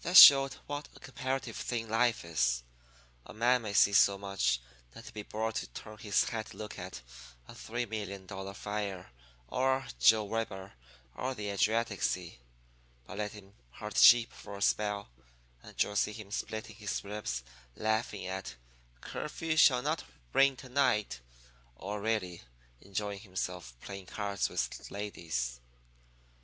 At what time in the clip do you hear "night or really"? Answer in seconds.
20.70-22.40